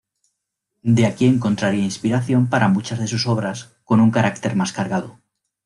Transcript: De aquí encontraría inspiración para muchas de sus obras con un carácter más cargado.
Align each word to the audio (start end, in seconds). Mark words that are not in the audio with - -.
De 0.97 1.05
aquí 1.05 1.25
encontraría 1.27 1.83
inspiración 1.89 2.49
para 2.49 2.69
muchas 2.75 2.97
de 2.97 3.05
sus 3.05 3.27
obras 3.27 3.77
con 3.83 4.01
un 4.01 4.09
carácter 4.09 4.55
más 4.55 4.73
cargado. 4.73 5.19